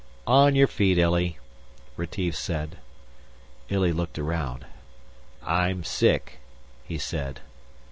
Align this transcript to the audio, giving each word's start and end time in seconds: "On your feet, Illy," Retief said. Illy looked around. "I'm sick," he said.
"On 0.25 0.55
your 0.55 0.65
feet, 0.65 0.97
Illy," 0.97 1.37
Retief 1.95 2.35
said. 2.35 2.77
Illy 3.69 3.91
looked 3.91 4.17
around. 4.17 4.65
"I'm 5.43 5.83
sick," 5.83 6.39
he 6.83 6.97
said. 6.97 7.41